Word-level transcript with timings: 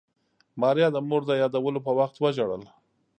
ماريا 0.61 0.87
د 0.93 0.97
مور 1.09 1.21
د 1.27 1.31
يادولو 1.41 1.79
په 1.87 1.91
وخت 1.99 2.15
وژړل. 2.19 2.63